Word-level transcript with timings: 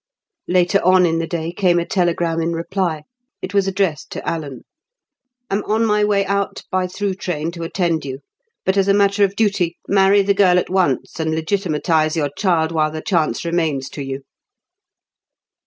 Later 0.47 0.81
on 0.83 1.05
in 1.05 1.19
the 1.19 1.27
day 1.27 1.51
came 1.51 1.77
a 1.77 1.85
telegram 1.85 2.41
in 2.41 2.53
reply; 2.53 3.03
it 3.39 3.53
was 3.53 3.67
addressed 3.67 4.09
to 4.13 4.27
Alan: 4.27 4.63
"Am 5.51 5.63
on 5.65 5.85
my 5.85 6.03
way 6.03 6.25
out 6.25 6.63
by 6.71 6.87
through 6.87 7.13
train 7.13 7.51
to 7.51 7.61
attend 7.61 8.03
you. 8.03 8.21
But 8.65 8.77
as 8.77 8.87
a 8.87 8.95
matter 8.95 9.23
of 9.23 9.35
duty, 9.35 9.77
marry 9.87 10.23
the 10.23 10.33
girl 10.33 10.57
at 10.57 10.71
once, 10.71 11.19
and 11.19 11.35
legitimatise 11.35 12.15
your 12.15 12.31
child 12.35 12.71
while 12.71 12.89
the 12.89 13.03
chance 13.03 13.45
remains 13.45 13.89
to 13.89 14.01
you." 14.03 14.23